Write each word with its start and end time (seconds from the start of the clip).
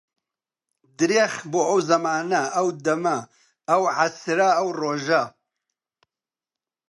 درێخ 0.97 1.33
بۆ 1.51 1.61
ئەو 1.69 1.79
زەمانە، 1.89 2.43
ئەو 2.55 2.67
دەمە، 2.85 3.17
ئەو 3.69 3.83
عەسرە، 3.95 4.49
ئەو 4.57 4.67
ڕۆژە 4.79 5.23